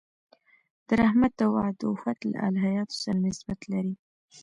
د 0.87 0.89
رحمت 1.01 1.35
او 1.45 1.51
عطوفت 1.67 2.19
له 2.31 2.37
الهیاتو 2.47 2.95
سره 3.03 3.17
نسبت 3.27 3.59
لري. 3.71 3.93